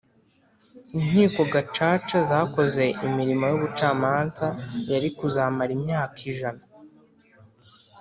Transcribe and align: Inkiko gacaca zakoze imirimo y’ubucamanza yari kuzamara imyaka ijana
Inkiko 0.99 1.41
gacaca 1.53 2.17
zakoze 2.29 2.83
imirimo 3.07 3.43
y’ubucamanza 3.51 4.47
yari 4.91 5.09
kuzamara 5.17 5.71
imyaka 5.77 6.17
ijana 6.31 6.63